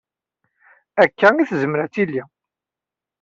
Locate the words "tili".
1.93-2.23